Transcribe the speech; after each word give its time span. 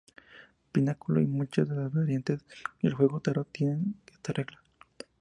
Pináculo 0.71 1.21
y 1.21 1.27
muchas 1.27 1.69
de 1.69 1.75
las 1.75 1.93
variantes 1.93 2.43
del 2.81 2.95
juego 2.95 3.19
Tarot 3.19 3.47
tienen 3.51 4.01
esta 4.11 4.33
regla. 4.33 4.59